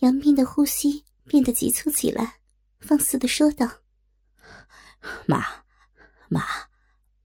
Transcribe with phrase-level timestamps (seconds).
[0.00, 2.38] 杨斌的呼吸变得急促起来，
[2.80, 3.66] 放肆的说道
[5.26, 5.44] ：“妈，
[6.28, 6.42] 妈，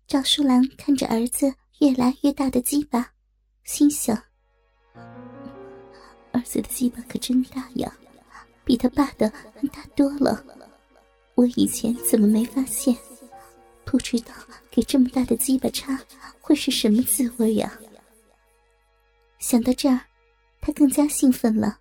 [0.09, 3.13] 赵淑兰看着儿子越来越大的鸡巴，
[3.65, 4.21] 心想
[6.33, 7.96] ：“儿子的鸡巴可真大呀，
[8.64, 10.45] 比他爸的还大多了。
[11.35, 12.96] 我以前怎么没发现？
[13.85, 14.35] 不知道
[14.71, 15.99] 给这么大的鸡巴插
[16.41, 17.73] 会是什么滋味呀？”
[19.43, 20.00] 想到这儿，
[20.60, 21.80] 他更加兴奋了，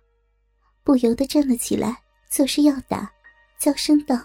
[0.82, 3.08] 不由得站了起来，作势要打，
[3.56, 4.16] 娇声道：“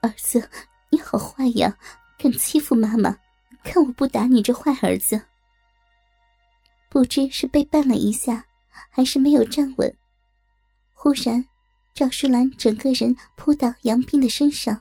[0.00, 0.48] 儿子，
[0.88, 1.76] 你好坏呀，
[2.18, 3.14] 敢欺负妈妈！
[3.62, 5.20] 看我不打你这坏儿子！”
[6.88, 8.46] 不知是被绊了一下，
[8.88, 9.94] 还是没有站稳，
[10.94, 11.44] 忽然，
[11.92, 14.80] 赵淑兰整个人扑到杨斌的身上，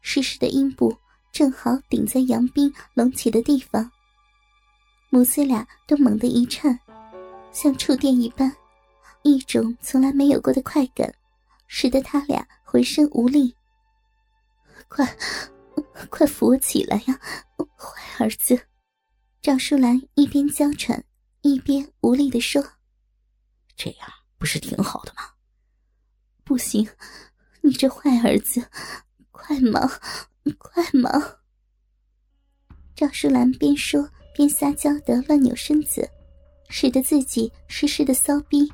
[0.00, 0.96] 湿湿的阴部
[1.30, 3.92] 正好顶在杨斌隆起的地方。
[5.08, 6.78] 母子俩都猛地一颤，
[7.52, 8.54] 像触电一般，
[9.22, 11.14] 一种从来没有过的快感，
[11.68, 13.54] 使得他俩浑身无力。
[14.88, 15.16] 快，
[16.10, 17.18] 快扶我起来呀，
[17.76, 18.66] 坏儿子！
[19.40, 21.04] 赵淑兰一边娇喘，
[21.42, 22.62] 一边无力的说
[23.76, 25.22] ：“这样不是挺好的吗？”
[26.44, 26.88] 不行，
[27.62, 28.68] 你这坏儿子，
[29.30, 29.88] 快忙，
[30.58, 31.38] 快忙！
[32.94, 34.10] 赵淑兰边说。
[34.36, 36.06] 边撒娇的乱扭身子，
[36.68, 38.70] 使得自己湿湿的骚逼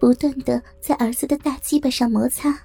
[0.00, 2.58] 不断的在儿子的大鸡巴上摩擦。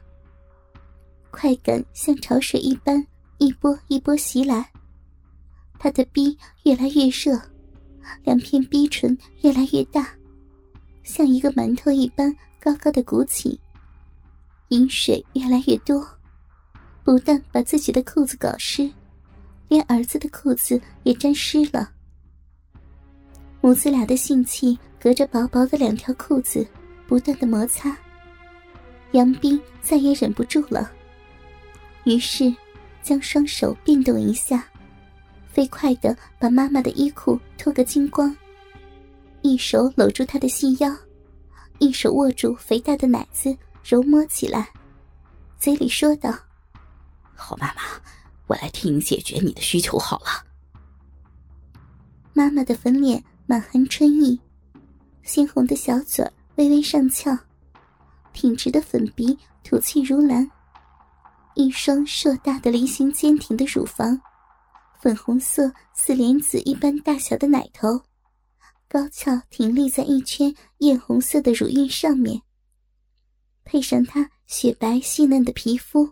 [1.30, 3.06] 快感像潮水一般
[3.38, 4.72] 一波一波袭来，
[5.78, 7.40] 他的逼越来越热，
[8.24, 10.10] 两片逼唇越来越大，
[11.04, 13.60] 像一个馒头一般高高的鼓起，
[14.70, 16.06] 饮水越来越多，
[17.04, 18.92] 不但把自己的裤子搞湿，
[19.68, 21.92] 连儿子的裤子也沾湿了。
[23.64, 26.68] 母子俩的性器隔着薄薄的两条裤子，
[27.08, 27.96] 不断的摩擦。
[29.12, 30.92] 杨斌再也忍不住了，
[32.06, 32.52] 于是
[33.04, 34.68] 将双手变动一下，
[35.54, 38.36] 飞快的把妈妈的衣裤脱个精光，
[39.44, 40.92] 一手搂住她的细腰，
[41.78, 44.70] 一手握住肥大的奶子揉摸起来，
[45.60, 46.34] 嘴里说道
[47.36, 47.82] ：“好妈妈，
[48.48, 50.46] 我来替你解决你的需求好了。”
[52.34, 53.24] 妈妈的粉脸。
[53.52, 54.40] 满含春意，
[55.24, 56.26] 鲜红的小嘴
[56.56, 57.38] 微微上翘，
[58.32, 60.50] 挺直的粉鼻吐气如兰，
[61.56, 64.18] 一双硕大的梨形坚挺的乳房，
[65.02, 68.02] 粉红色似莲子一般大小的奶头，
[68.88, 72.42] 高翘挺立在一圈艳红色的乳晕上面，
[73.66, 76.12] 配上她雪白细嫩的皮肤，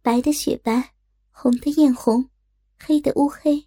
[0.00, 0.94] 白的雪白，
[1.30, 2.30] 红的艳红，
[2.78, 3.66] 黑的乌黑，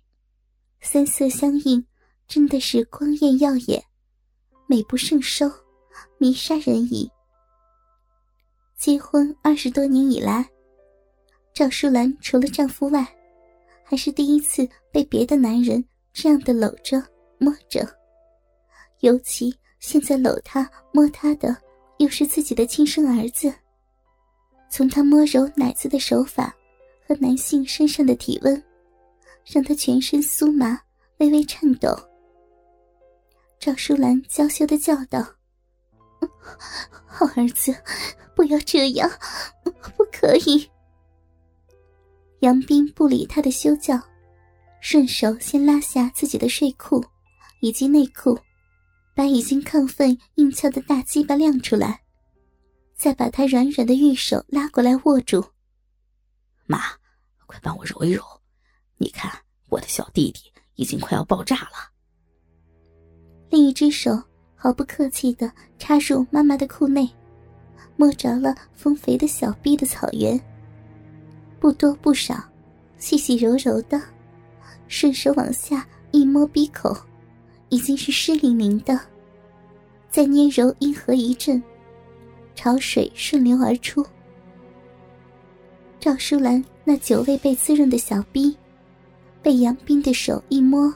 [0.82, 1.87] 三色相映。
[2.28, 3.82] 真的是光艳耀眼，
[4.68, 5.50] 美不胜收，
[6.18, 7.10] 迷杀人矣。
[8.78, 10.48] 结婚二十多年以来，
[11.54, 13.08] 赵淑兰除了丈夫外，
[13.84, 17.02] 还是第一次被别的男人这样的搂着
[17.38, 17.88] 摸着。
[19.00, 21.56] 尤其现在搂她摸她的，
[21.98, 23.52] 又是自己的亲生儿子。
[24.70, 26.54] 从他摸揉奶子的手法
[27.08, 28.62] 和男性身上的体温，
[29.46, 30.78] 让他全身酥麻，
[31.20, 31.98] 微微颤抖。
[33.68, 35.20] 赵淑兰娇羞的叫道
[37.06, 37.76] ：“好儿子，
[38.34, 39.12] 不要这样，
[39.98, 40.72] 不可以。”
[42.40, 44.00] 杨斌不理她的羞叫，
[44.80, 47.04] 顺手先拉下自己的睡裤
[47.60, 48.40] 以及内裤，
[49.14, 52.04] 把已经亢奋硬翘的大鸡巴亮出来，
[52.96, 55.46] 再把他软软的玉手拉过来握住。
[56.68, 56.84] 妈，
[57.46, 58.24] 快帮我揉一揉，
[58.96, 59.30] 你看
[59.68, 61.97] 我的小弟弟已经快要爆炸了。
[63.50, 64.22] 另一只手
[64.56, 67.10] 毫不客气的插入妈妈的裤内，
[67.96, 70.40] 摸着了丰肥的小臂的草原。
[71.60, 72.36] 不多不少，
[72.98, 74.02] 细细柔柔的，
[74.88, 76.96] 顺手往下一摸，鼻口
[77.70, 79.00] 已经是湿淋淋的。
[80.10, 81.62] 再捏揉阴核一阵，
[82.56, 84.06] 潮水顺流而出。
[86.00, 88.56] 赵淑兰那久未被滋润的小臂，
[89.42, 90.94] 被杨斌的手一摸，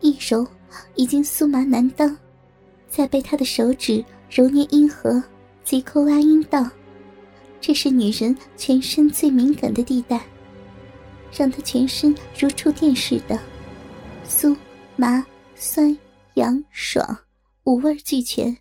[0.00, 0.46] 一揉。
[0.94, 2.16] 已经酥麻难当，
[2.88, 5.22] 再被他的手指揉捏阴核，
[5.64, 6.68] 及抠挖阴道，
[7.60, 10.24] 这是女人全身最敏感的地带，
[11.32, 13.38] 让她全身如触电似的，
[14.26, 14.56] 酥
[14.96, 15.24] 麻
[15.54, 15.96] 酸
[16.34, 17.18] 痒爽
[17.64, 18.56] 五味俱全，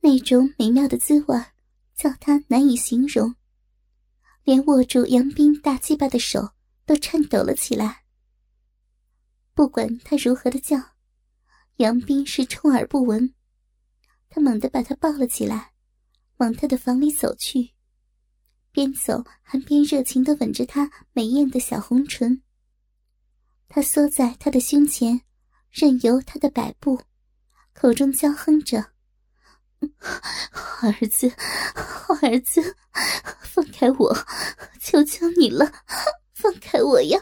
[0.00, 1.38] 那种美妙的滋味
[1.94, 3.34] 叫她难以形容，
[4.44, 6.50] 连握住杨斌大鸡巴的手
[6.86, 8.02] 都颤抖了起来。
[9.54, 10.93] 不管他如何的叫。
[11.78, 13.34] 杨斌是充耳不闻，
[14.30, 15.72] 他猛地把她抱了起来，
[16.36, 17.72] 往他的房里走去，
[18.70, 22.42] 边走还边热情的吻着她美艳的小红唇。
[23.68, 25.22] 他缩在他的胸前，
[25.72, 27.00] 任由他的摆布，
[27.72, 28.92] 口中娇哼着
[30.80, 31.28] ：“儿子，
[32.22, 32.76] 儿子，
[33.42, 34.16] 放开我，
[34.80, 35.72] 求求你了，
[36.34, 37.18] 放开我呀！”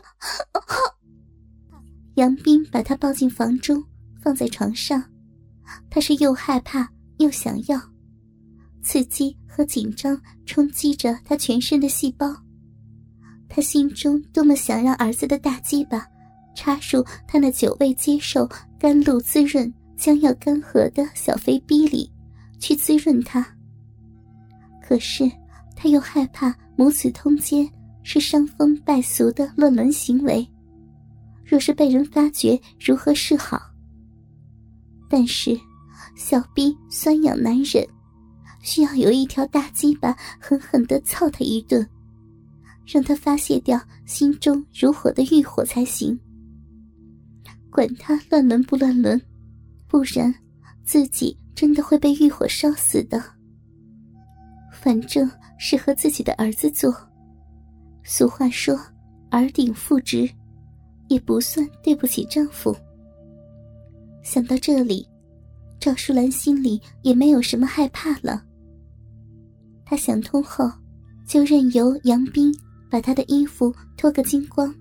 [2.16, 3.82] 杨斌把她抱进房中。
[4.22, 5.02] 放在床上，
[5.90, 6.88] 他是又害怕
[7.18, 7.80] 又想要，
[8.82, 12.34] 刺激和紧张冲击着他全身的细胞。
[13.48, 16.06] 他心中多么想让儿子的大鸡巴
[16.54, 18.48] 插入他那久未接受
[18.78, 22.10] 甘露滋润、将要干涸的小肥逼里，
[22.58, 23.46] 去滋润他。
[24.80, 25.30] 可是
[25.74, 27.68] 他又害怕母子通奸
[28.02, 30.48] 是伤风败俗的乱伦行为，
[31.44, 33.71] 若是被人发觉，如何是好？
[35.14, 35.60] 但是，
[36.14, 37.86] 小逼酸痒难忍，
[38.62, 41.86] 需要有一条大鸡巴狠狠的操他一顿，
[42.86, 46.18] 让他发泄掉心中如火的欲火才行。
[47.68, 49.20] 管他乱伦不乱伦，
[49.86, 50.34] 不然
[50.82, 53.22] 自己真的会被欲火烧死的。
[54.72, 56.90] 反正是和自己的儿子做，
[58.02, 58.80] 俗话说
[59.30, 60.26] “儿顶父直”，
[61.08, 62.74] 也不算对不起丈夫。
[64.22, 65.06] 想到这里，
[65.80, 68.42] 赵淑兰心里也没有什么害怕了。
[69.84, 70.70] 她想通后，
[71.26, 72.54] 就任由杨斌
[72.88, 74.72] 把她的衣服脱个精光，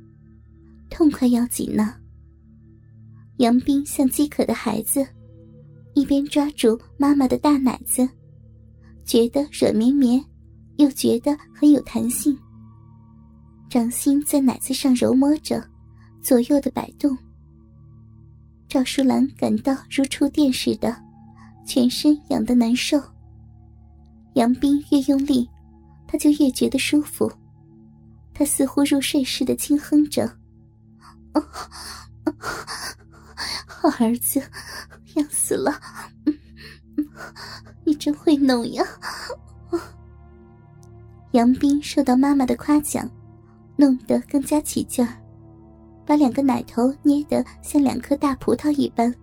[0.90, 1.96] 痛快要紧呢。
[3.38, 5.06] 杨斌像饥渴的孩子，
[5.96, 8.08] 一边抓住妈妈的大奶子，
[9.04, 10.24] 觉得软绵绵，
[10.78, 12.38] 又觉得很有弹性。
[13.70, 15.64] 掌心在奶子上揉摸着，
[16.22, 17.18] 左右的摆动。
[18.71, 20.95] 赵淑兰感到如触电似的，
[21.65, 22.97] 全身痒得难受。
[24.35, 25.45] 杨斌越用力，
[26.07, 27.29] 他就越觉得舒服。
[28.33, 30.25] 他似乎入睡似的轻哼着
[33.68, 34.41] ：“好儿子，
[35.15, 35.77] 痒死了！
[37.83, 38.85] 你真会弄呀！”
[41.33, 43.12] 杨斌受到妈妈的夸奖，
[43.75, 45.06] 弄得更加起劲。
[46.12, 49.16] 把两个奶头捏得像两颗大葡萄一般。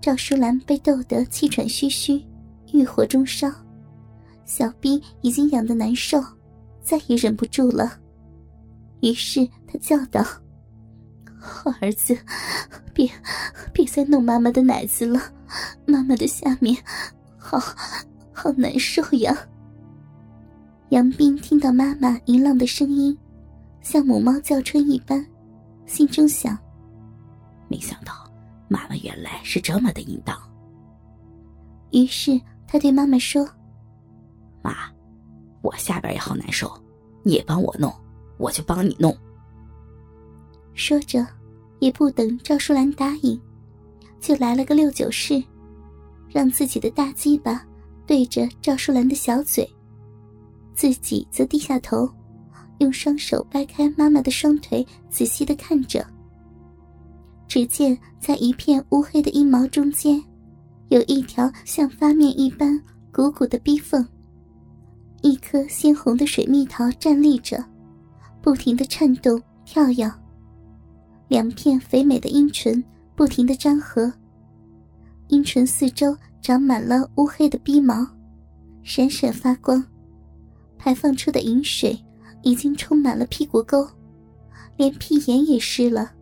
[0.00, 2.24] 赵淑兰被逗得气喘吁吁，
[2.72, 3.50] 欲火中烧，
[4.44, 6.22] 小臂已经痒得难受，
[6.80, 7.98] 再也忍不住了。
[9.00, 10.24] 于是她叫道
[11.40, 12.16] ：“好儿子，
[12.94, 13.10] 别
[13.72, 15.20] 别再弄妈妈的奶子了，
[15.84, 16.76] 妈妈的下面
[17.36, 17.58] 好
[18.32, 19.36] 好难受呀。”
[20.90, 23.18] 杨斌听到妈妈淫浪的声音，
[23.82, 25.26] 像母猫叫春一般。
[25.88, 26.56] 心中想：
[27.66, 28.12] 没想到
[28.68, 30.38] 妈妈原来是这么的淫荡。
[31.90, 33.48] 于是他对妈妈说
[34.62, 34.74] ：“妈，
[35.62, 36.70] 我下边也好难受，
[37.22, 37.90] 你也帮我弄，
[38.36, 39.16] 我就帮你弄。”
[40.74, 41.26] 说着，
[41.80, 43.40] 也不等赵淑兰答应，
[44.20, 45.42] 就来了个六九式，
[46.28, 47.66] 让自己的大鸡巴
[48.06, 49.68] 对着赵淑兰的小嘴，
[50.74, 52.08] 自己则低下头。
[52.78, 56.06] 用双手掰开妈妈的双腿，仔细的看着。
[57.46, 60.22] 只见在一片乌黑的阴毛中间，
[60.88, 62.80] 有一条像发面一般
[63.12, 64.06] 鼓鼓的逼缝。
[65.22, 67.64] 一颗鲜红的水蜜桃站立着，
[68.40, 70.08] 不停的颤动跳跃。
[71.26, 72.82] 两片肥美的阴唇
[73.16, 74.12] 不停的张合，
[75.28, 78.06] 阴唇四周长满了乌黑的逼毛，
[78.82, 79.84] 闪闪发光，
[80.78, 81.98] 排放出的饮水。
[82.42, 83.88] 已经充满了屁股沟，
[84.76, 86.12] 连屁眼也湿了。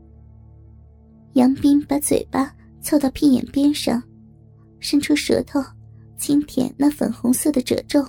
[1.35, 4.02] 杨斌把嘴巴凑到屁眼边上，
[4.80, 5.62] 伸出舌头，
[6.16, 8.04] 轻舔那粉红色的褶皱。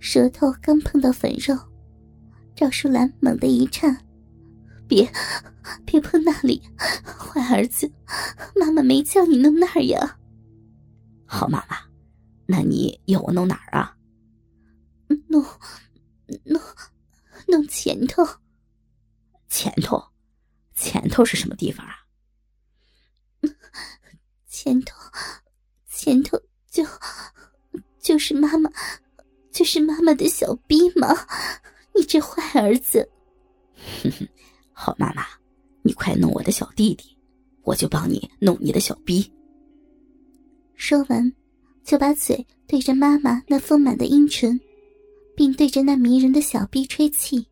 [0.00, 1.56] 舌头刚碰到粉肉，
[2.56, 3.96] 赵淑兰猛地一颤
[4.88, 5.08] ：“别，
[5.84, 6.60] 别碰那里，
[7.04, 7.88] 坏儿子，
[8.56, 10.18] 妈妈没叫你弄那儿呀。
[11.24, 11.76] ”“好妈妈，
[12.46, 13.96] 那你要我弄哪儿啊
[15.30, 15.44] ？”“弄。”
[16.44, 16.60] 弄，
[17.48, 18.26] 弄前头。
[19.48, 20.02] 前头，
[20.74, 21.96] 前头是什么地方啊？
[24.48, 24.96] 前头，
[25.88, 26.84] 前头就
[28.00, 28.70] 就是妈妈，
[29.50, 31.08] 就是妈妈的小逼吗？
[31.94, 33.10] 你这坏儿子！
[34.02, 34.28] 哼哼，
[34.72, 35.26] 好妈妈，
[35.82, 37.16] 你快弄我的小弟弟，
[37.62, 39.30] 我就帮你弄你的小逼。
[40.74, 41.30] 说完，
[41.84, 44.58] 就把嘴对着妈妈那丰满的阴唇。
[45.34, 47.46] 并对着那迷人的小臂吹气，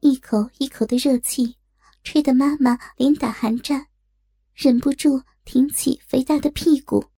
[0.00, 1.56] 一口一口的热气，
[2.04, 3.86] 吹得妈妈连打寒战，
[4.54, 7.04] 忍不住挺起肥大的屁股。